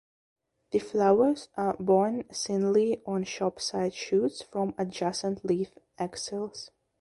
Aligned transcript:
The 0.71 0.79
flowers 0.79 1.47
are 1.55 1.77
borne 1.79 2.23
singly 2.33 3.03
on 3.05 3.23
short 3.23 3.61
side 3.61 3.93
shoots 3.93 4.41
from 4.41 4.73
adjacent 4.79 5.45
leaf 5.45 5.77
axils. 5.99 6.71